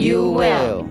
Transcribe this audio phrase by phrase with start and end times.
[0.00, 0.86] you will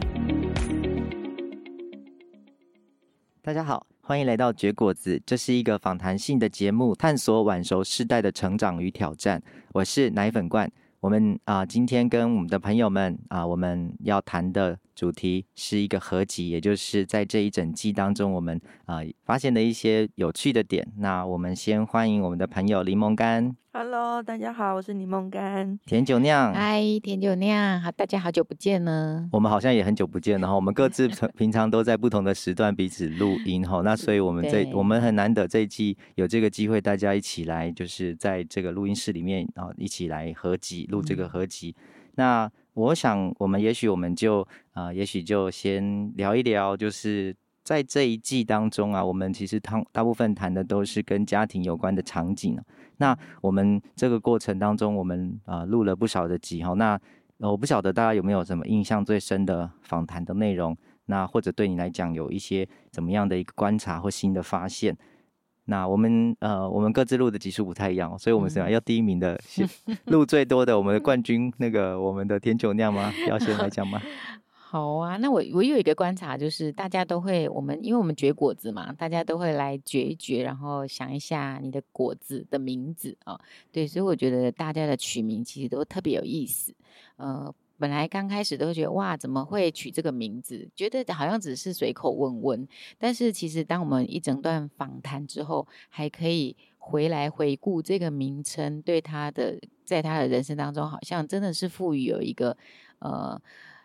[3.41, 9.41] 大家好，欢迎来到绝果子，这是一个访谈性的节目，探索晚熟世代的成长与挑战。
[9.73, 14.77] 我是奶粉罐，我们啊、今天跟我们的朋友们啊、我们要谈的。
[14.99, 20.85] 主题是一个合集，也就是在这一整季当中，我们啊、呃、发现的一些有趣的点。
[20.98, 23.55] 那我们先欢迎我们的朋友柠檬干。
[23.72, 25.80] Hello，大家好，我是柠檬干。
[25.85, 29.25] 甜酒酿，嗨，甜酒酿，好，大家好久不见了。
[29.31, 33.81] 我们好像也很久不见然后，我们各自 平常都在不同的时段彼此录音哈。
[33.86, 41.73] 那所以我们这我们很难得这一季有这个机会，大家一起来就是在这个录音室里面啊一起来合集录这个合集。
[41.77, 52.58] 嗯、那我想，我们也许我们就啊、也许就先聊一聊，就是在这一季当中啊，我们其实大大部分谈的都是跟家庭有关的场景。
[52.97, 56.73] 那我们这个过程当中，我们啊、录了不少的集哈。
[56.73, 56.97] 那
[57.39, 60.75] 我不晓得大家有没有什么印象最深的访谈的内容？
[61.05, 64.97] 那或者对你来讲有一些怎么样的一个观察或新的发现？
[65.70, 69.39] 那我们呃，我们各自录的集数不太一样，所以我们想要第一名的，
[70.06, 73.14] 录最多的，我们的冠军那个我们的甜酒酿吗？
[73.30, 74.02] 要先来讲吗？
[74.52, 86.73] 好啊，那我我有一个观察，就是大家都会，我们因为我们绝果子嘛，大家都会来绝一绝，然后想一下你的果子的名字啊、哦，对，所以我觉得大家的取名其实都特别有意思，
[87.17, 87.54] 呃。
[87.80, 90.69] 本来刚开始都会觉得哇，怎么会取这个名字？
[90.75, 92.67] 觉得好像只是随口问问。
[92.97, 102.58] 但是其实当我们一整段访谈之后，还可以回来回顾这个名称对他的，在他的人生当中，好像真的是赋予有一个
[102.99, 103.42] 呃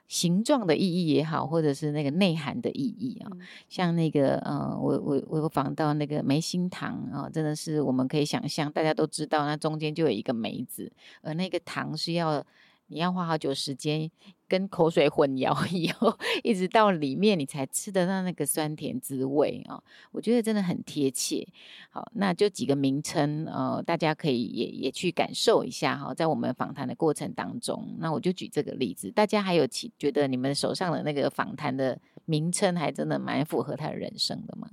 [0.08, 3.30] 形状的意义也好，或者是那个内涵的意义啊。
[3.32, 10.90] 嗯、像那个呃，我我我有访到那个梅心堂啊，真的是我们可以想象，大家都知道，那中间就有一个梅子，
[11.22, 12.44] 而那个糖是要。
[12.88, 14.10] 你要花好久时间
[14.46, 19.82] 跟口水混淆以后，一直到里面你才吃得到那个酸甜滋味啊！
[20.12, 21.46] 我觉得真的很贴切。
[21.90, 26.12] 好，那就几个名称，呃，大家可以也也去感受一下哈。
[26.12, 29.10] 在我们访谈的过程当中，那我就举这个例子。
[29.10, 34.70] 大家还有其觉得你们手上的那个访谈的名称还真的蛮符合他的人生的吗？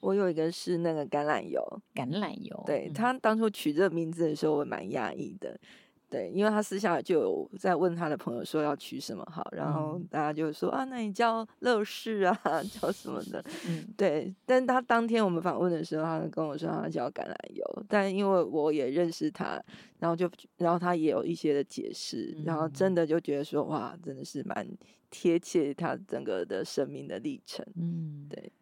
[0.00, 2.62] 我有一个是那个橄榄油，橄榄油。
[2.66, 5.58] 对，他当初取这个名字的时候，我蛮讶异的。
[6.08, 12.40] 对，因为他私下就有在问他的朋友说要取什么好，然后大家就说啊，那你叫乐事啊，
[12.80, 13.44] 叫什么的？
[13.68, 14.32] 嗯，对。
[14.44, 19.60] 但他当天我们访问的时候，他跟我说他叫橄榄油，但因为我也认识他，
[19.98, 24.66] 然后就然后他也有一些的解释，然后真的就觉得说哇，真的是蛮
[25.10, 27.66] 贴切他整个的生命的历程。
[27.74, 28.52] 嗯，对。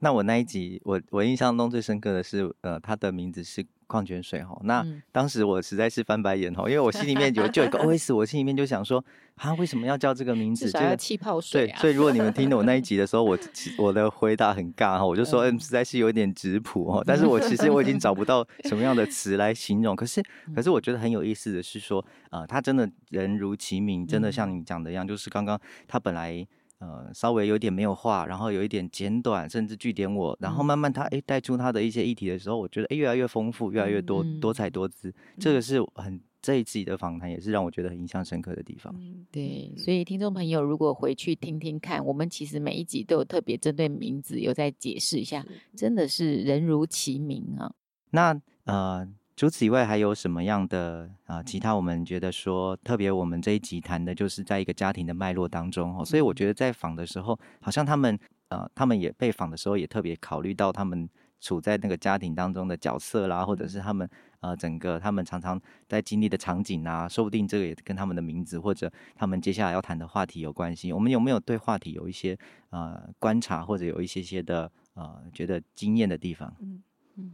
[0.00, 3.64] 那我那一集，我我印象中最深刻的是，呃，他的名字是。
[3.90, 9.02] 矿泉水哈，那当时我实在是翻白眼哈，因为我心里面有就有一个 OS，我心里面就想说
[9.36, 10.70] 啊，为什么要叫这个名字？
[10.70, 11.78] 这个气泡水、啊。
[11.78, 13.38] 对，所以如果你们听我那一 集的时候，我
[13.78, 19.96] 我的回答很尬哈，我就说嗯，实在是有点质朴哈，但是我其实我已经找不到什么样的词来形容。
[19.96, 20.22] 可是
[20.54, 26.46] 可是我觉得很有意思的是说，呃，他真的人如其名，真的像你讲的一样，就是刚刚他本来。
[26.78, 38.94] 呃，稍微有点没有话，然后有一点简短，甚至句点我，然后慢慢他诶带出他的一些议题的时候，我觉得诶越来越丰富，越来越多，嗯、多彩多姿，嗯、这个是很这一集的访谈也是让我觉得很印象深刻的地方。
[38.96, 47.72] 嗯、对，所以听众朋友如果回去听听看，我们其实每一集都有特别针对名字有在解释一下，真的是人如其名啊。
[48.10, 49.08] 那呃。
[49.38, 51.44] 除此以外，还有什么样的啊、呃？
[51.44, 58.18] 其他我们觉得说特别，我们这一集谈的就是在一个家庭的脉络当中哦，所以我觉得在访的时候，好像他们
[58.48, 61.08] 呃，他们也被访的时候也特别考虑到他们
[61.40, 70.92] 处在那个家庭当中的角色啦，或者是他们呃整个他们常常在经历的场景啊，说不定这个也跟他们的名字或者他们接下来要谈的话题有关系。
[70.92, 72.36] 我们有没有对话题有一些
[72.70, 76.52] 呃观察，或者有一些些的呃觉得惊艳的地方？
[76.58, 76.82] 嗯
[77.14, 77.32] 嗯。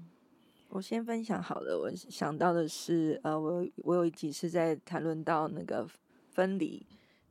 [0.75, 5.87] 我先分享好了，我想到的是，呃，我我有几次在谈论到那个
[6.32, 6.85] 分离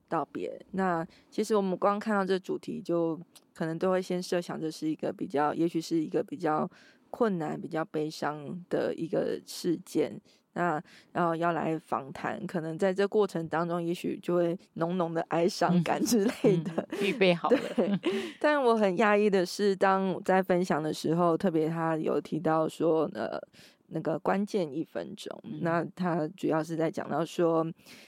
[0.07, 0.65] 道别。
[0.71, 3.19] 那其实我们光看到这主题，就
[3.53, 6.69] 可能都会先设想这是一个比较，也许是一个比较
[7.09, 10.17] 困难、比较悲伤的一个事件。
[10.53, 17.59] 那然后要来访谈，可能在这过程当中，也许就会浓浓的哀伤感之类的，嗯嗯、预备好了。
[17.75, 17.99] 对，
[18.39, 23.39] 但我很讶异的是，当我在分享的时候，特别他有提到说，呃，
[23.87, 27.65] 那个关键一分钟，嗯、那他主要是在讲到说，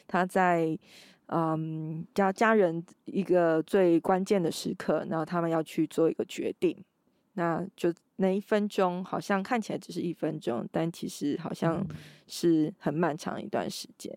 [0.08, 0.78] 他在
[1.28, 6.78] 嗯家家人一个最关键的时刻，然后他们要去做一个决定，
[7.36, 7.94] 那就。
[8.18, 11.86] 那一分钟好像看起来只是一分钟，但其实好像
[12.28, 14.10] 是很漫长一段时间，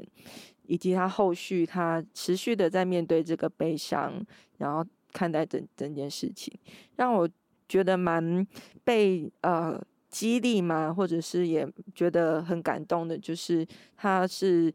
[0.69, 4.25] 以及他后续他持续的在面对这个悲伤，
[4.59, 6.57] 然后看待整整件事情，
[6.95, 7.29] 让我
[7.69, 8.47] 觉得蛮
[8.85, 13.67] 被呃激励嘛，或者是也觉得很感动的，就是
[13.97, 14.73] 他是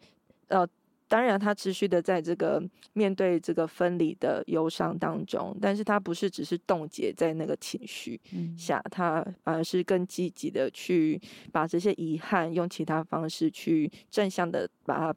[0.50, 0.68] 呃。
[1.14, 2.60] 当然，他持续的在这个
[2.94, 8.20] 面对这个分离的忧伤当中，但是他不是只是冻结在那个情绪
[8.58, 11.22] 下，嗯、他反而是更积极的去
[11.52, 15.16] 把这些遗憾用其他方式去正向的把它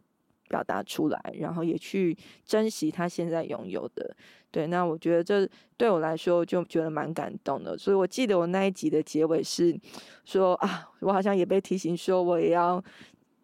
[0.50, 2.14] 表达出来，然后也去
[2.44, 4.14] 珍惜他现在拥有的。
[4.50, 7.78] 对，那我觉得这对我来说就觉得蛮感动的。
[7.78, 9.74] 所以我记得我那一集的结尾是
[10.26, 12.84] 说啊，我好像也被提醒说我也要。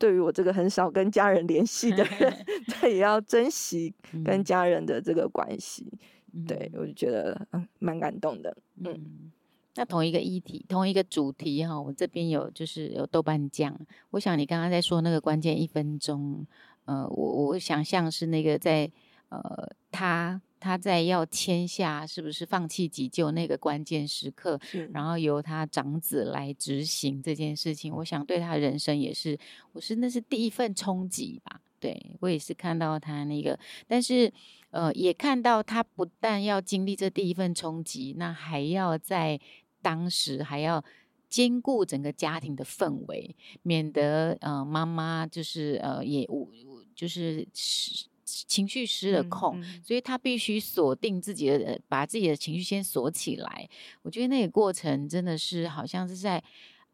[0.03, 3.95] 对于我这个很少跟家人联系的人， 他也要珍惜
[4.25, 5.87] 跟家人的这个关系。
[6.33, 8.51] 嗯、对，我就觉得嗯蛮感动的。
[8.79, 9.33] 嗯，嗯，
[9.77, 13.79] 那同一个议题，同一个主题哈，我这边有就是有豆瓣酱。
[14.11, 16.45] 我想你刚刚在说那个关键一分钟，
[16.87, 18.91] 呃，我我想象是那个在
[19.29, 20.43] 呃他。
[20.63, 24.57] 他在要签下是不是放弃急救那个关键时刻，
[24.93, 29.37] 然后由他长子来执行这件事情，我想对他人生也是，
[29.73, 31.61] 我是那是第一份冲击吧。
[31.81, 34.33] 对，我也是看到他那个，但是
[34.71, 39.41] 呃，也看到他不但要经历这第一份冲击，那还要在
[39.83, 40.85] 当时还要
[41.29, 46.49] 兼顾整个家庭的氛围，免得呃妈妈就是呃也我
[46.95, 48.07] 就是是。
[48.25, 53.69] 情绪失了控，嗯嗯、所以他必须锁定自己的，把自己的情绪先锁起来。
[54.03, 56.43] 我觉得那个过程真的是好像是在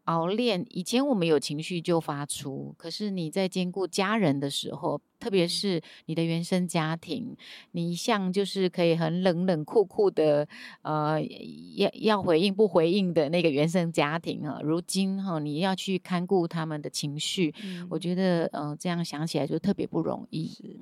[0.05, 0.65] 熬练。
[0.69, 7.35] 以前我们有情绪就发出，可是你在兼顾家人的时候，特别是你的原生家庭，
[7.73, 10.47] 你一向就是可以很冷冷酷酷的，
[10.81, 11.21] 呃，
[11.75, 20.79] 要要回应不回应的那个原生家庭啊，如今哈，你要去看顾他们的情绪，嗯、我觉得呃，这样想起来就特别不容易。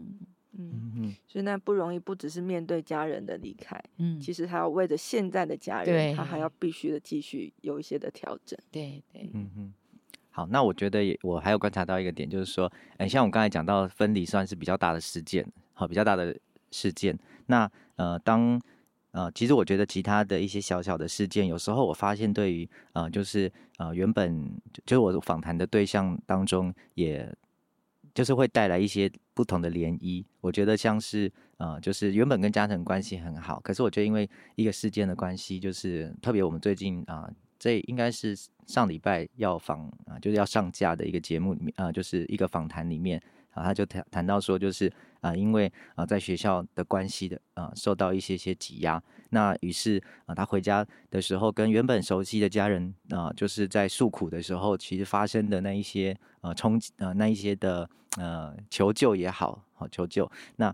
[0.58, 9.74] 嗯嗯，所以那不容易，不只是面对家人的离开，嗯，其实他要为着现在的家人，他还要必须的继续有一些的调整，对对，嗯嗯。
[10.30, 16.38] 好，那我觉得也我还有观察到一个点，就是说，哎，像我刚才讲到分离算是比较大的事件，好，比较大的
[16.72, 17.18] 事件。
[17.48, 18.62] 那呃，当
[19.12, 24.52] 呃，其实我觉得其他的一些小小的事件，有时候我发现对于呃，就是呃，原本
[24.86, 27.32] 就是我访谈的对象当中也。
[28.18, 37.30] 就是会带来一些不同的涟漪，我觉得像是呃，就是原本跟家庭关系很好，可是我觉得因为一个事件的关系，就是特别我们最近啊、
[37.60, 38.36] 这应该是
[38.66, 43.22] 上礼拜要访啊、就是要上架的一个节目里面啊、就是一个访谈里面。
[43.58, 49.02] 啊，他就谈谈到说，就是啊，因为啊，在学校的关系的啊，受到一些些挤压，
[49.32, 60.74] 那于是啊，他回家的时候，跟原本熟悉的家人啊，就是在诉苦的时候，其实发生的那一些呃冲击呃那一些的呃求救也好，好求救，那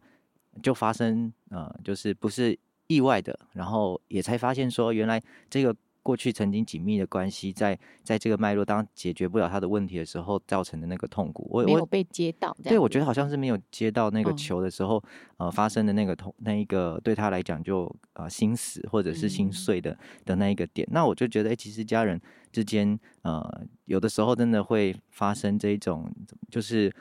[0.62, 5.76] 就发生呃，就是不是意外的，然后也才发现说，原来这个。
[6.04, 12.56] 过去曾经紧密的关系，在在这个脉络当解决不了他的问题的时候，造成的那个痛苦，我没有被接到。
[12.62, 15.02] 对，我觉得好像是没有接到那个球的时候，
[15.38, 20.88] 嗯、呃，发生的那个痛，那一个对他来讲就啊、呃、心死或者是心碎的、嗯、的那一个点。
[20.92, 26.14] 那我就觉得，哎，其实家人之间，呃，有的时候真的会发生这一种，
[26.52, 26.94] 就是。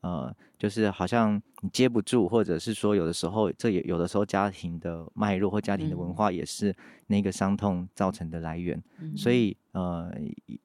[0.00, 6.74] 呃，就是好像你接不住，或者是说有的时候，这也有的时候家庭的脉络或家庭的文化也是
[7.06, 8.82] 那个伤痛造成的来源。
[9.00, 10.10] 嗯、所以呃，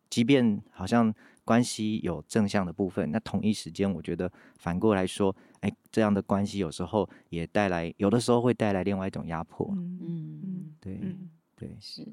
[0.09, 1.13] 即便好像
[1.43, 9.69] 关系有正向的部分，那同一时间，我觉得反过来说，哎，这样的关系有时候也带来，有的时候会带来另外一种压迫。
[9.75, 12.07] 嗯嗯，对、嗯、对是。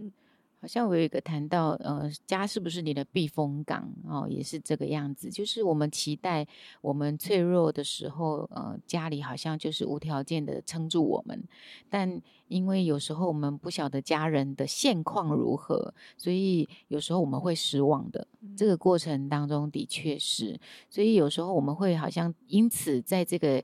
[0.62, 3.92] 好像我有一个谈到，呃，家是不是你的避风港？
[4.06, 5.28] 哦，也是这个样子。
[5.28, 6.46] 就是我们期待
[6.80, 11.42] 我们脆弱的时候，呃，家里好像就是无条件的撑住我们。
[11.90, 18.24] 但因为有时候我们不晓得家人的现况如何，所以有时候我们会失望的。
[18.56, 20.56] 这个过程当中的确是，
[20.88, 23.60] 所以有时候我们会好像因此在这个。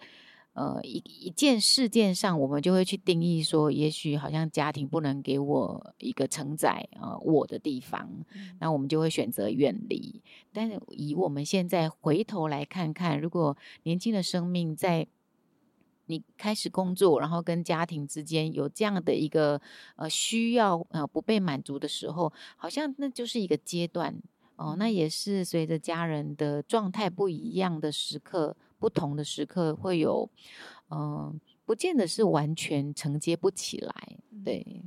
[0.58, 10.20] 呃一一件事件上，我们就会去定义说，也许好像家庭不能给我一个承载呃我的地方，嗯、那我们就会选择远离。
[10.52, 15.06] 但是以我们现在回头来看看，如果年轻的生命在
[16.06, 19.60] 你开始工作，然后跟家庭之间有这样的一个
[19.96, 24.16] 呃需要呃不被满足的时候，好像那就是一个阶段
[24.56, 24.74] 哦。
[24.78, 30.28] 那也是随着家人的状态不一样的时刻，不同的时刻会有，
[30.90, 34.82] 嗯、呃，不见得是完全承接不起来，对。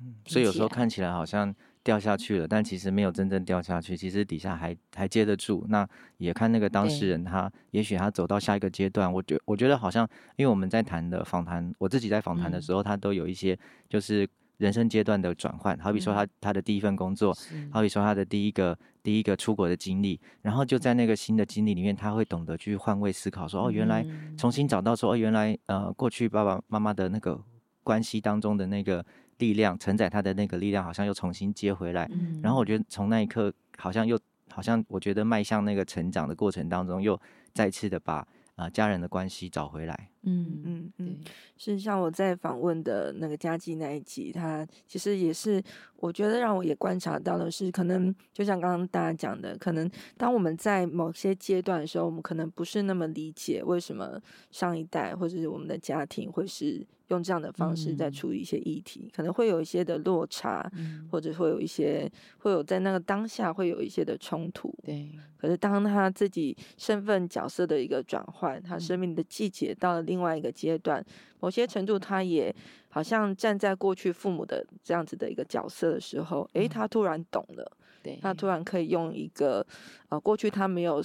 [0.00, 1.54] 嗯，所以有时候看起来好像。
[1.84, 5.66] 掉下去了，但其实没有真正掉下去，其实底下还还接得住。
[5.68, 5.84] 那
[6.16, 14.24] 也看那个当事人，他也许他走到下一个阶段，我觉我觉得好像，因为我们在谈的访谈，我自己在访谈的时候，他都有一些就是
[14.62, 17.36] 人生阶段的转换，好比说他他的第一份工作，
[17.70, 24.06] 好比说他的第一个第一个出国的经历，然后就在那个新的经历里面，他会懂得去换位思考，说哦，原来
[24.38, 27.38] 重新找到说哦，原来呃过去爸爸妈妈的那个
[27.82, 29.04] 关系当中的那个。
[29.38, 32.08] 力量承载他的那个力量，好像又重新接回来。
[32.12, 34.16] 嗯、然后我觉得从那一刻，好像又
[34.50, 37.20] 好像我觉得迈向那个成长的过程当中，又
[37.52, 40.10] 再次的把啊、呃、家人的关系找回来。
[40.22, 41.18] 嗯嗯嗯，
[41.56, 45.62] 是像我在访问的那个佳绩那一集，他其实也是
[45.96, 56.86] 我觉得让我也观察到的是，可能就像刚刚大家讲的，可能当我们在某些阶段的时候，我们可能不是那么理解为什么上一代或者是我们的家庭会是。
[57.08, 64.74] 用这样的方式在处理一些议题，嗯、可能会有一些的落差，嗯、或者会有一些会有在那个当下会有一些的冲突。
[64.82, 71.06] 对，可是当他自己身份角色的一个转换，他生命的季节到了另外一个阶段，嗯、
[71.40, 72.54] 某些程度他也
[72.90, 79.66] 好像站在过去父母的这样子的一个角色的时候，诶、嗯，他突然懂了，对，他突然可以用一个
[80.10, 81.02] 呃过去他没有。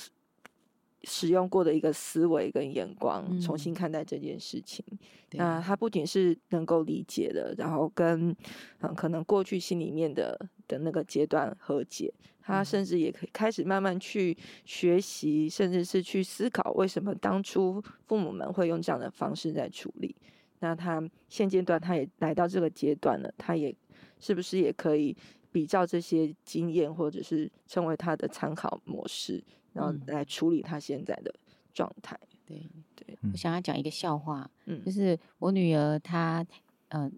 [1.03, 4.83] 使用过的一个思维跟眼光，重新看待这件事情。
[4.89, 8.35] 嗯、那他不仅是能够理解的，然后跟
[8.81, 20.15] 嗯可能过去心里面的的那个阶段和解，他甚至也可以开始慢慢去学习，甚至是去思考为什么当初父母们会用这样的方式在处理。
[20.59, 23.75] 那他现阶段他也来到这个阶段了，他也
[24.19, 25.15] 是不是也可以
[25.51, 29.43] 比较这些经验，或者是成为他的参考模式？
[29.73, 31.31] 然后来处理他现在的
[31.71, 32.19] 状态。
[32.47, 36.43] 对对，我想要讲一个笑话，嗯，就是我女儿她
[36.87, 37.11] 嗯、呃、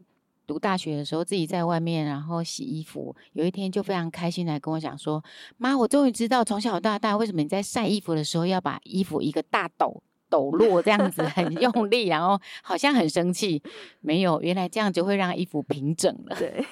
[0.50, 5.24] 读大学的时候自己在外面然后洗衣服，有一天就非常开心来跟我讲说
[5.58, 13.62] ：“妈，我终于知道从小到大为什么你在晒衣服的时候要把衣服一个大抖抖落这样子很 用力，然后好像很生气。
[14.02, 16.36] 没有，原来这样就会让衣服平整了。
[16.40, 16.66] ”对。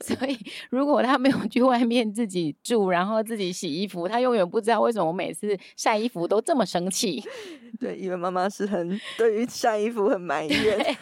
[0.00, 0.38] 所以，
[0.70, 7.20] 如果他没有去外面自己住，然后自己洗衣服，他永远不知道为什么我每次晒衣服都这么生气。
[7.80, 10.96] 对，因为妈妈是很对于晒衣服很埋怨。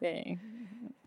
[0.00, 0.38] 对。
[0.38, 0.38] 对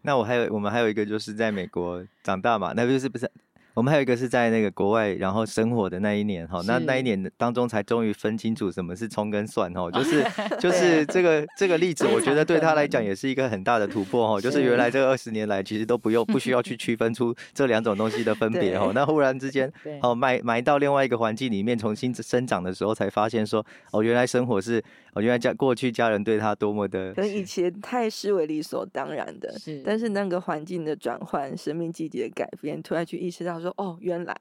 [0.05, 3.29] 那我还有，我们还有一个就是在美国长大嘛，那不就是不是？
[3.75, 10.25] 我们还有一个是在那个国外，然后生活的那一年哈，那那一年当中才终于分清楚什么是葱跟蒜哈，就 是
[10.59, 10.71] 就。
[10.75, 33.64] 是这个这个例子，我觉得对他来讲也是一个很大的突破哈，就是原来这二十年来其实都不用不需要去区分出这两种东西的分别哈，那忽然之间哦埋埋到另外一个环境里面重新生长的时候，才发现说哦原来生活是哦原来家过去家人对他多么的，跟以前太视为理所当然的，是，但是那个环境的转换，生命季节的改变，突然去意识到。
[33.65, 34.35] 说哦，原来。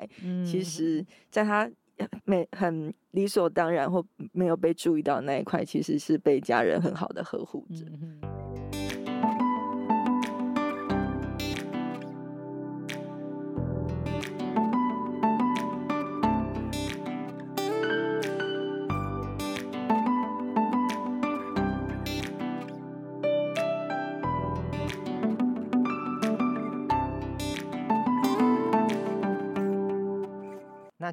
[0.45, 1.71] 其实在他
[2.25, 7.87] 没很理所当然或没有被注意到那一块，其实是被家人很好的呵护着。
[8.21, 8.44] 那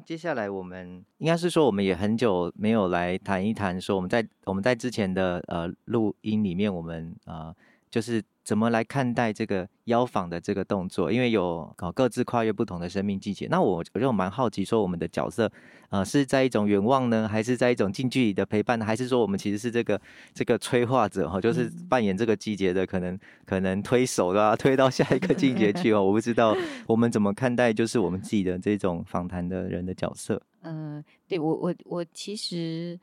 [0.04, 7.54] 接下来我们应该是说，我们也很久没有来谈一谈，说我们在我们在之前的呃录音里面，我们呃
[7.90, 8.22] 就是。
[8.44, 11.12] 怎么来看待这个邀访的这个动作？
[11.12, 13.46] 因为有搞各自跨越不同的生命季节。
[13.50, 15.50] 那我我就蛮好奇，说我们的角色，
[15.90, 18.84] 呃，是在一种远望呢，还是在一种近距离的陪伴呢？
[18.84, 20.00] 还是说我们其实是这个
[20.34, 26.02] 这个催化者哈，就是扮演这个季节的可能可能推手啊，推到下一个季节去哦？
[26.04, 26.56] 我不知道
[26.86, 30.42] 我们怎么看待，就是我们自己的这种访谈的人的角色。
[30.62, 32.98] 嗯、呃，对我我我其实。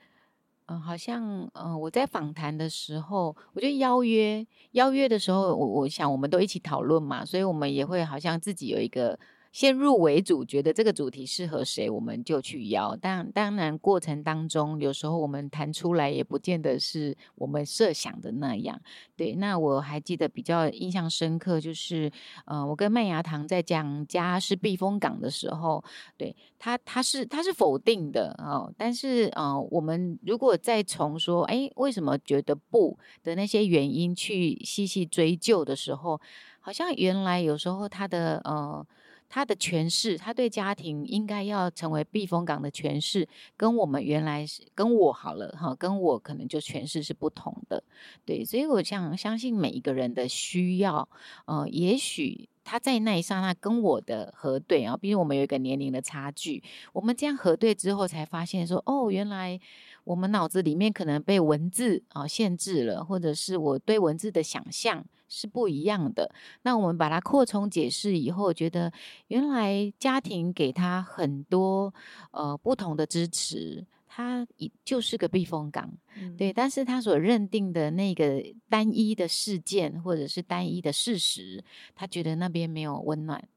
[0.70, 9.18] 嗯、好像嗯、我在访谈的时候，我就邀约邀约的时候，我我想我们都一起讨论嘛，所以我们也会好像自己有一个
[9.60, 12.98] 先入为主，觉得这个主题适合谁，我们就去邀。
[13.02, 18.80] 但当然过程当中，有时候我们谈出来也不见得是我们设想的那样。
[19.18, 22.10] 对，那我还记得比较印象深刻，就是
[22.46, 25.84] 呃，我跟麦芽糖在讲家是避风港的时候，
[26.16, 36.22] 对他他是他是否定的哦，但是呃，我们如果再从说，哎，为什么觉得不的那些原因去细细追究的时候，
[36.62, 38.88] 好像原来有时候他的呃
[39.30, 47.84] 他的诠释，他对家庭应该要成为避风港的诠释，跟我们原来是跟我好了哈，跟我可能就诠释是不同的，
[48.26, 51.08] 对，所以我想相信每一个人的需要，
[51.46, 59.60] 呃，也许他在那一刹那跟我的核对啊，比如我们有一个年龄的差距，我们这样核对之后才发现说，哦，原来。
[60.04, 66.34] 我们脑子里面可能被文字啊限制了，或者是我对文字的想象是不一样的。
[66.64, 68.92] 那我们把它扩充解释以后，觉得
[69.28, 71.94] 原来家庭给他很多
[72.32, 74.46] 呃不同的支持，他
[74.84, 76.52] 就是个避风港，嗯、对。
[76.52, 81.64] 但是他所认定的那个单一的事件或者是单一的事实，
[81.94, 83.48] 他觉得那边没有温暖。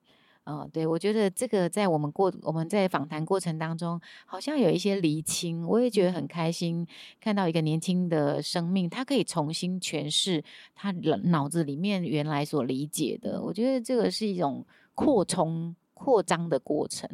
[0.45, 6.87] 哦，对，我觉得这个在我们过我们在访谈过程当中，好像有一些厘清，我也觉得很开心，
[7.21, 10.43] 看到一个年轻的生命，他可以重新诠释
[10.75, 10.91] 他
[11.25, 17.09] 脑子里面原来所理解的，我觉得这个是一种扩充、扩张的过程。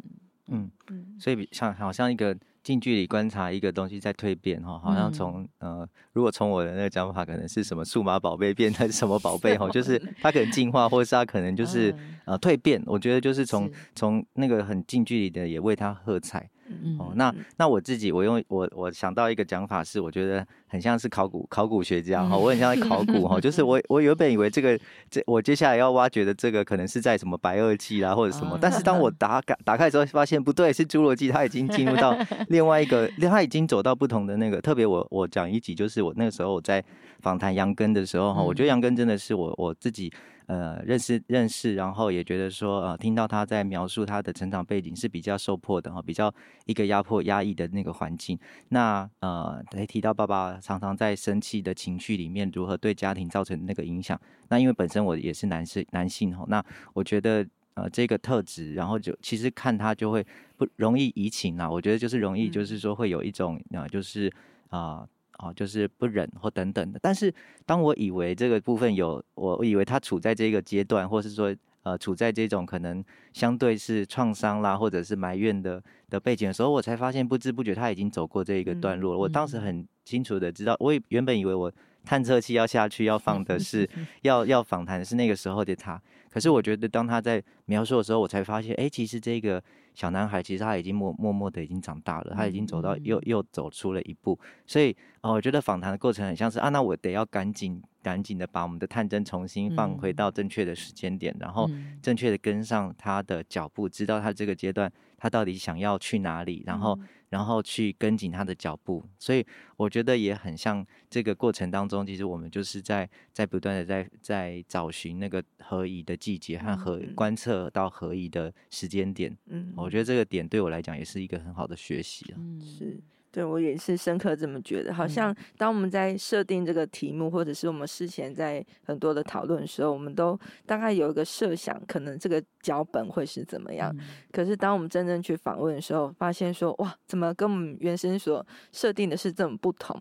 [0.47, 0.71] 嗯，
[1.19, 2.37] 所以像好像一个。
[2.63, 11.93] 近距离观察一个东西在蜕变哈，好像从呃，如果从我的那个讲法，可能是什么数码宝贝变成什么宝贝哈，就是 它可能进化，或是它可能就是
[12.25, 12.81] 呃蜕变。
[12.85, 16.49] 我觉得就是从从那个很近距离的也为它喝彩。
[16.97, 32.17] 哦，那那我自己，我用我我想到一个讲法是，我觉得很像是考古考古学家哈，我很像在考古哈，就是我我原本以为这个这我接下来要挖掘的这个可能是在什么白垩纪啦或者什么，但是当我打打打开之后发现不对，是侏罗纪，它已经进入到
[32.49, 34.61] 另外一个，它已经走到不同的那个。
[34.61, 36.83] 特别我我讲一集，就是我那个时候我在
[37.21, 40.11] 访谈杨根的时候哈，我觉得杨根真的是我我自己。
[40.49, 46.33] 呃，认识认识，然后也觉得说，呃，听到他在描述他的成长背景是比较受迫的哈，比较
[46.65, 48.35] 一个压迫压抑的那个环境。
[48.69, 54.19] 那呃，还提到爸爸常常在生气的情绪里面如何对家庭造成那个影响。
[54.47, 56.65] 那因为本身我也是男士男性哈，那
[56.95, 60.25] 我觉得呃这个特质，然后就其实看他就会
[60.57, 61.69] 不容易移情啊。
[61.69, 64.33] 我觉得就是容易就是说会有一种啊、呃，就是
[64.69, 64.79] 啊。
[64.79, 65.09] 呃
[65.41, 67.33] 哦，就是不忍或等等的，但是
[67.65, 79.17] 当我以为这个部分有，我以为他处在这个阶段，或是说呃处在这种可能相对是创伤啦，或者是埋怨的的背景的时候，我才发现不知不觉他已经走过这一个段落了。
[79.17, 81.71] 嗯、我当时很清楚的知道，我原本以为我
[82.03, 83.89] 探测器要下去要放的是
[84.23, 89.63] 要要访谈的是那个时候的他，可是我觉得当他在描述的时候，我才发现，哎，其实这个。
[89.99, 101.69] 小男孩其实他已经默默默的已经长大了，他已经走到又又走出了一步，所以哦，我觉得访谈的过程很像是啊，那我得要赶紧赶紧的把我们的探针重新放回到正确的时间点，然后
[102.01, 106.97] 正确的跟上他的脚步，知道他这个阶段他到底想要去哪里，然后。
[107.29, 109.45] 然后去跟紧他的脚步，所以
[109.77, 119.37] 我觉得也很像这个过程当中，其实我们就是在在不断的在在找寻那个合宜的季节和合观测到合宜的时间点。
[119.45, 122.35] 嗯，我觉得这个点对我来讲也是一个很好的学习啊。
[122.37, 122.99] 嗯，是。
[123.31, 133.95] 对，我也是深刻这么觉得，好像当我们在设定这个题目，或者是我们事前在很多的讨论的时候，我们都大概有一个设想，可能这个脚本会是怎么样。
[134.31, 139.95] 可是当我们真正去访问的时候，发现说，哇，怎么跟我们原先所设定的是这么不同？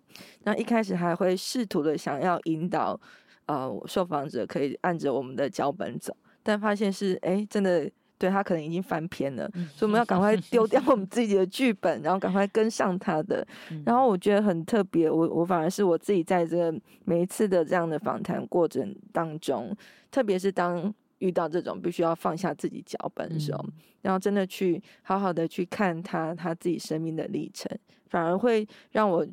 [0.44, 2.98] 那一开始还会试图的想要引导，
[3.44, 7.90] 呃，受访者可以按着我们的脚本走，但发现是，哎，真的。
[8.18, 13.46] 对，他可能已经翻篇了，所以我们要赶快 丢掉我们自己的剧本，然后赶快跟上他的。
[13.86, 19.72] 然后我觉得很特别，我我反而是我自己在这个每一次的这样的访谈过程当中，
[20.10, 23.64] 特别是当遇到这种必须要放下自己脚本的时候，
[24.02, 27.70] 然后真的去好好的去看他他自己生命的历程，
[28.08, 29.24] 反而会让我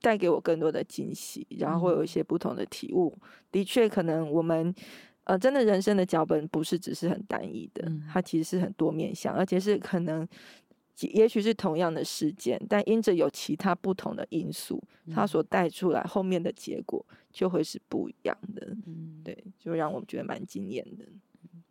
[0.00, 3.18] 带给我更多的惊喜，然后会有一些不同的体悟。
[3.50, 4.72] 的确，可能我们。
[5.30, 10.26] 呃，真的人生的脚本不是只是很单一的，它其实是很多面向，而且是可能，
[11.02, 14.82] 也许是同样的事件，但因着有其他不同的因素，
[15.14, 18.76] 它所带出来后面的结果就会是不一样的。
[18.86, 21.04] 嗯，对，就让我们觉得蛮惊艳的。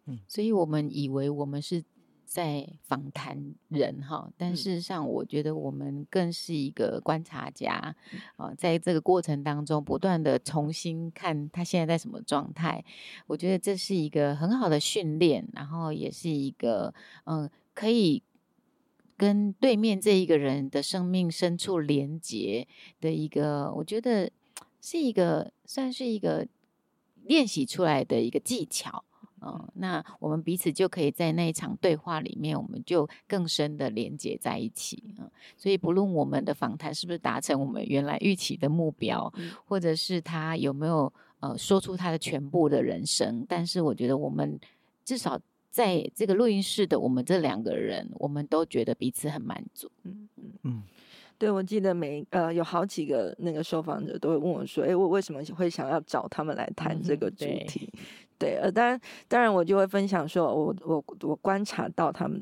[0.06, 1.84] 嗯，所以我们以为我们是。
[2.30, 7.96] 在访谈人哈，但事实上，我觉得我们更是一个观察家
[8.36, 12.86] 啊，在这个过程当中，不断的重新看他现在在什么状态。
[13.26, 18.22] 我觉得这是一个很好的训练，然后也是一个嗯，可以
[19.18, 22.68] 跟对面这一个人的生命深处连接
[23.02, 24.30] 的一个，我觉得
[24.80, 26.48] 是一个算是一个
[27.24, 29.04] 练习出来的一个技巧。
[29.42, 35.04] 嗯，那我们彼此就可以在那一场对话里面，我们就更深的连接在一起。
[35.18, 39.32] 嗯，所以不论我们的访谈是不是达成我们原来预期的目标，
[39.66, 44.60] 或者是他有没有呃说出他的全部的人生，但是我觉得我们
[45.06, 49.90] 至少在这个录音室的我们这两个人，我们都觉得彼此很满足。
[50.04, 50.84] 嗯嗯嗯，
[51.38, 57.90] 对，我记得每呃有好几个那个受访者都会问我说：“哎，我为什么会想要找他们来谈这个主题？”
[58.40, 62.42] 对，呃，当然，当然，我就会分享说，我我我观察到他们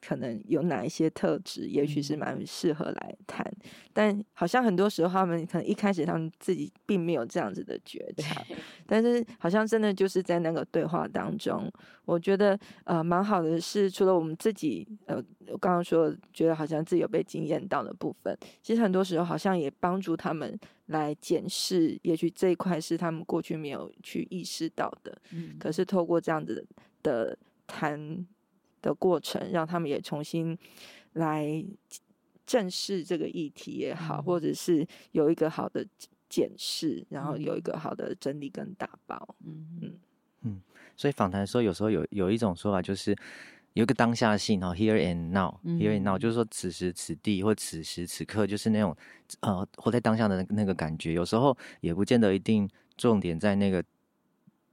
[0.00, 3.44] 可能有哪一些特质，也许是蛮适合来谈。
[3.92, 8.42] 但好像很多时候，他们可能一开始他们自己并没有这样子的觉察，
[8.86, 11.70] 但是好像真的就是在那个对话当中，
[12.04, 20.58] 我觉得呃蛮好的是，除了我们自己呃我刚刚说觉得好像自己有被惊艳到的部分，其实很多时候好像也帮助他们。
[20.88, 26.62] 来检视，也许这一块是他们过去没有去意识到的，嗯，可是透过这样子
[27.02, 27.34] 的
[27.66, 28.26] 谈
[28.84, 30.56] 的过程，让他们也重新
[31.14, 31.64] 来
[32.44, 35.86] 正视这个议题也好，嗯，或者是有一个好的
[36.28, 39.98] 检视，然后有一个好的整理跟打包，嗯嗯
[40.42, 40.62] 嗯，
[40.96, 43.16] 所以访谈的时候，有时候有有一种说法就是。
[43.74, 48.96] 有一个当下性哦，here and now，here and now，就是说此时此地或此时此刻，就是那种
[49.40, 51.12] 呃活在当下的那个感觉。
[51.12, 53.82] 有时候也不见得一定重点在那个。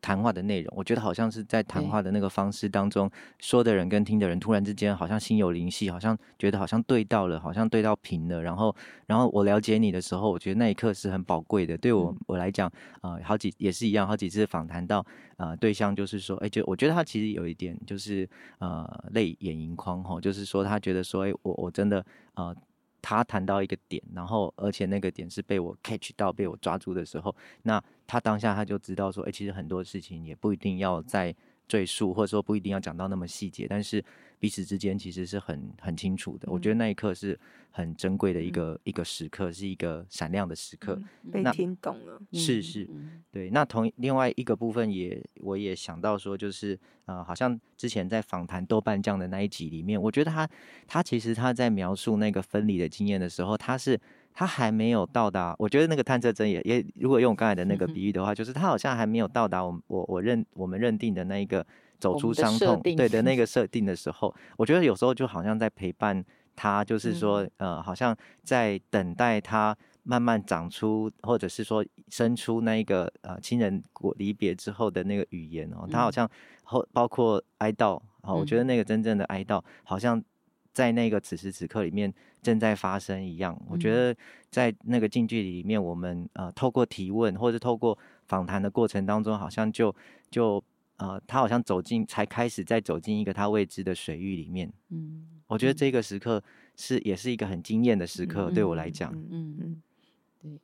[0.02, 3.10] 谈话的内容，我觉得好像是在谈话的那个方式当中，
[3.40, 8.42] 说的人跟听的人突然之间好像心有灵犀，好像觉得好像对到了，好像对到平了。
[8.42, 11.78] 然后，然后我了解你的时候，我觉得那一刻是很宝贵的。
[11.78, 15.06] 对我我来讲，呃，好几也是一样，好几次访谈到
[15.38, 22.56] 呃对象，就是说，哎，就我觉得他其实有一点就是呃泪眼盈眶吼，就是说他觉得说，哎，我我真的呃。
[23.02, 31.36] 他谈到一个点，然后而且那个点是被我 catch 到、被我抓住的时候，那他当下他就知道说，哎，其实很多事情也不一定要在
[31.72, 34.04] 赘述，或者说不一定要讲到那么细节，但是。
[34.42, 41.00] 彼此之间其实是很很清楚的，我觉得那一刻是很珍贵的一个、嗯、一个时刻，是一个闪亮的时刻。
[41.22, 42.90] 嗯、被听懂了，是是，
[43.32, 43.52] 对。
[43.52, 50.50] 那同另外一个部分也，我也想到说，就是呃，好像之前在访谈豆瓣酱的那一集里面，我觉得他
[50.88, 53.96] 他其实他在描述那个分离的经验的时候，他是
[54.34, 55.56] 他还没有到达。
[55.60, 61.66] 我觉得那个探测针也也，如果用刚才的那个比喻的话，就是他好像还没有到达我我我认我们认定的那一个。
[62.02, 76.28] 走出伤痛，对的那个设定的时候，我觉得有时候就好像在陪伴他，就是说，呃，好像在等待他慢慢长出，或者是说生出那一个呃亲人过离别之后的那个语言哦，他好像
[76.64, 80.20] 后包括哀悼啊，我觉得那个真正的哀悼，好像
[80.74, 83.60] 在那个此时此刻里面正在发生一样。
[83.70, 84.16] 我觉得
[84.50, 89.96] 在那个近距离里面，我们呃透过提问或者透过访谈的过程当中，好像就
[90.30, 90.64] 就。
[90.98, 94.72] 呃，他好像走进，才开始在走进一个他未知的水域里面。
[94.90, 96.44] 嗯，我觉得这个时刻
[96.78, 99.12] 是也是一个很惊艳的时刻，嗯、对我来讲。
[99.12, 99.82] 嗯嗯，嗯，
[100.40, 100.60] 对。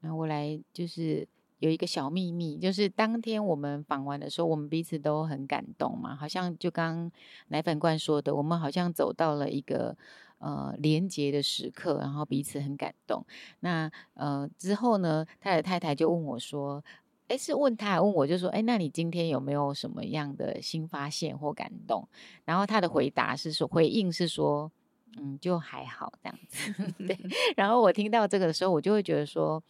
[0.00, 1.26] 那我来就是
[1.58, 7.10] 有一个小秘密，就是当天我们访完的时候，我们彼此都很感动嘛，好像就刚
[7.48, 9.96] 奶粉罐说的，我们好像走到了一个
[10.38, 13.24] 呃连结的时刻，然后彼此很感动。
[13.60, 16.84] 那呃之后呢，他的太太就问我说。
[17.28, 22.08] 哎，是问他还问我，就说，哎，那你今天有没有什么样的新发现或感动？
[22.46, 24.72] 然后他的回答是说，回应是说，
[25.18, 26.72] 嗯，就还好这样子。
[27.06, 27.18] 对。
[27.54, 29.62] 然后我听到这个的时候，我就会觉得说，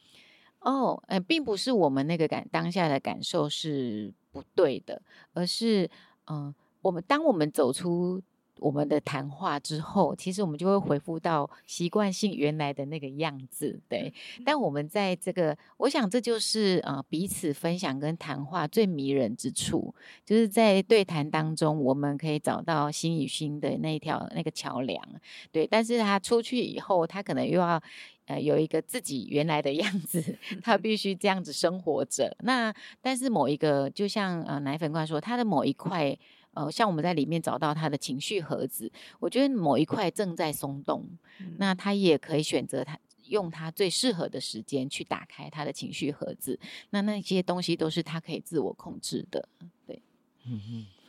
[0.61, 5.01] 哦，哎，并不是我们那个感当下的感受是不对的，
[5.33, 5.91] 而是，
[6.27, 8.23] 嗯、我们当我们走出。
[8.61, 14.13] 我们的谈话之后，其实我们就会恢复到习惯性原来的那个样子，对。
[14.45, 19.95] 但我们在这个，我想这就是呃彼此分享跟谈话最迷人之处，
[20.25, 25.03] 就是在对谈当中，我们可以找到心与心的那条那个桥梁，
[25.53, 25.67] 对。
[25.67, 27.81] 但是他出去以后，他可能又要
[28.27, 32.37] 呃有一个自己原来的样子，他必须这样子生活着。
[32.41, 36.19] 那但是某一个，就像呃奶粉罐说，他的某一块。
[36.59, 38.91] 呃，像我们在里面找到他的情绪盒子，
[39.21, 41.07] 我觉得某一块正在松动，
[41.39, 46.59] 嗯、那他也可以选择他用他最适合的时间去打开他的情绪盒子，
[46.91, 49.49] 那那些东西都是他可以自我控制的，
[49.87, 50.03] 对，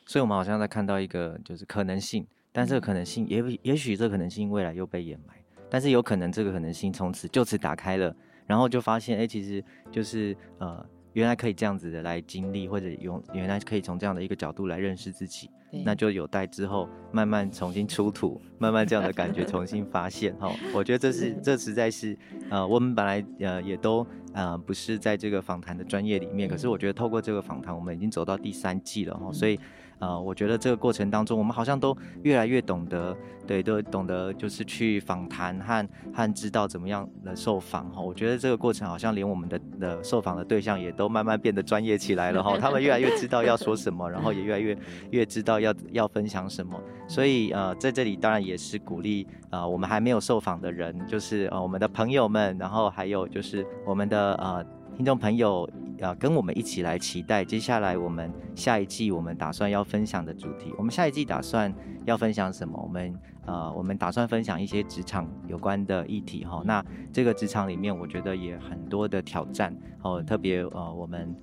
[0.06, 5.34] 所以我们好像在看到一个就是可能性，但这个可能性也也许这个可能性未来又被掩埋，
[5.68, 10.86] 但是有可能这个可能性从此就此打开了，然后就发现哎、欸，其实就是呃。
[11.20, 15.50] 原来可以这样子的来经历，或者用原来可以从这样的一个角度来认识自己，
[15.84, 20.50] 那就有待之后慢慢重新出土， 慢慢这样的感觉重新发现哈。
[20.74, 22.18] 我觉得这是这实在是
[22.50, 29.60] 呃，我们本来呃也都呃不是在这个访谈的专业里面，可是我觉得透过这个访谈，我们已经走到第三季了哈，所以。
[30.00, 38.02] 呃，我觉得这个过程当中，我们好像都越来越懂得，对，都懂得就是去访谈和和知道怎么样的受访哈。
[38.02, 42.58] 我觉得这个过程好像连我们的的受访的对象也都慢慢变得专业起来了哈。
[42.62, 44.78] 他们越来越知道要说什么，然后也越来越
[45.12, 46.82] 越知道要要分享什么。
[47.08, 54.66] 所以呃，在这里当然也是鼓励啊、呃，我们还没有受访的人，就是呃我们的朋友们，然后还有就是我们的呃。
[55.00, 55.66] 听众朋友，
[56.02, 60.74] 啊，跟我们一起来期待接下来我们下一季我们打算要分享的主题。
[60.78, 62.78] 我们下一季打算要分享什么？
[62.84, 66.62] 我们呃，我们打算分享一些职场有关的议题哈。
[66.66, 71.34] 那这个职场里面，我觉得也很多的挑战哦，特别呃，我们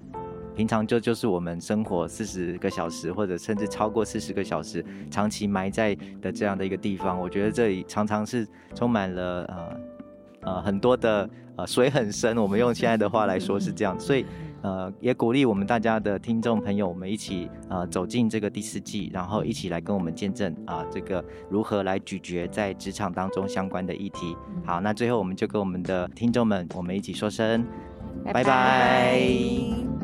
[0.55, 9.81] 平常就就是我们生活四十个小时，或者甚至超过四十个小时，长期埋在的这样的一个地方，我觉得这里常常是充满了呃。
[10.43, 14.25] 呃，很多的呃水很深，我们用现在的话来说是这样，所以
[14.63, 24.37] 呃也鼓励我们大家的听众朋友，我们一起呃走进这个第四季，然后一起来跟我们见证啊、呃、这个如何来咀嚼在职场当中相关的议题。
[24.65, 27.65] 好，那最后我们就跟我们的听众们，我们一起说声
[28.25, 28.43] 拜拜。
[28.43, 29.96] 拜拜。